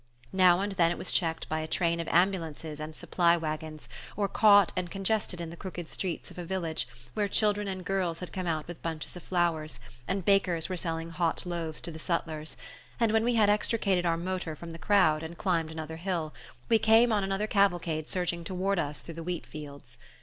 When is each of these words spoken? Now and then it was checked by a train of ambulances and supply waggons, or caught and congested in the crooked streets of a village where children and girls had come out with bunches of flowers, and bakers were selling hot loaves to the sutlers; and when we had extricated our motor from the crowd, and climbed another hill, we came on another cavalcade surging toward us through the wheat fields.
Now 0.33 0.61
and 0.61 0.71
then 0.71 0.89
it 0.91 0.97
was 0.97 1.11
checked 1.11 1.47
by 1.47 1.59
a 1.59 1.67
train 1.67 1.99
of 1.99 2.07
ambulances 2.07 2.79
and 2.79 2.95
supply 2.95 3.37
waggons, 3.37 3.87
or 4.17 4.27
caught 4.27 4.73
and 4.75 4.89
congested 4.89 5.39
in 5.39 5.51
the 5.51 5.55
crooked 5.55 5.89
streets 5.91 6.31
of 6.31 6.39
a 6.39 6.43
village 6.43 6.87
where 7.13 7.27
children 7.27 7.67
and 7.67 7.85
girls 7.85 8.17
had 8.17 8.33
come 8.33 8.47
out 8.47 8.67
with 8.67 8.81
bunches 8.81 9.15
of 9.15 9.21
flowers, 9.21 9.79
and 10.07 10.25
bakers 10.25 10.69
were 10.69 10.75
selling 10.75 11.11
hot 11.11 11.45
loaves 11.45 11.79
to 11.81 11.91
the 11.91 11.99
sutlers; 11.99 12.57
and 12.99 13.11
when 13.11 13.23
we 13.23 13.35
had 13.35 13.47
extricated 13.51 14.07
our 14.07 14.17
motor 14.17 14.55
from 14.55 14.71
the 14.71 14.79
crowd, 14.79 15.21
and 15.21 15.37
climbed 15.37 15.69
another 15.69 15.97
hill, 15.97 16.33
we 16.67 16.79
came 16.79 17.13
on 17.13 17.23
another 17.23 17.45
cavalcade 17.45 18.07
surging 18.07 18.43
toward 18.43 18.79
us 18.79 19.01
through 19.01 19.13
the 19.13 19.21
wheat 19.23 19.45
fields. 19.45 19.99